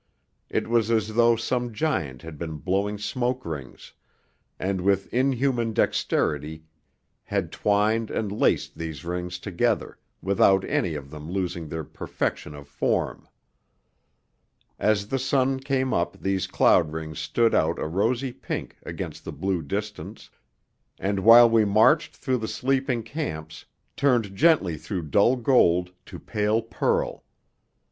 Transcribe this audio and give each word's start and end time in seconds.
It 0.49 0.67
was 0.67 0.89
as 0.89 1.09
though 1.13 1.35
some 1.35 1.71
giant 1.75 2.23
had 2.23 2.39
been 2.39 2.57
blowing 2.57 2.97
smoke 2.97 3.45
rings, 3.45 3.93
and 4.59 4.81
with 4.81 5.13
inhuman 5.13 5.73
dexterity 5.73 6.63
had 7.25 7.51
twined 7.51 8.09
and 8.09 8.31
laced 8.31 8.79
these 8.79 9.05
rings 9.05 9.37
together, 9.37 9.99
without 10.19 10.65
any 10.65 10.95
of 10.95 11.11
them 11.11 11.29
losing 11.29 11.69
their 11.69 11.83
perfection 11.83 12.55
of 12.55 12.67
form.... 12.67 13.27
As 14.79 15.09
the 15.09 15.19
sun 15.19 15.59
came 15.59 15.93
up 15.93 16.19
these 16.19 16.47
cloud 16.47 16.91
rings 16.91 17.19
stood 17.19 17.53
out 17.53 17.77
a 17.77 17.85
rosy 17.85 18.31
pink 18.31 18.77
against 18.81 19.23
the 19.23 19.31
blue 19.31 19.61
distance, 19.61 20.31
and 20.97 21.19
while 21.19 21.47
we 21.47 21.63
marched 21.63 22.15
through 22.15 22.39
the 22.39 22.47
sleeping 22.47 23.03
camps 23.03 23.65
turned 23.95 24.35
gently 24.35 24.77
through 24.77 25.03
dull 25.11 25.35
gold 25.35 25.91
to 26.07 26.17
pale 26.17 26.63
pearl. 26.63 27.23